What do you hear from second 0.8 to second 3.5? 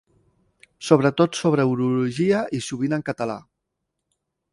Sobretot sobre urologia i sovint en català.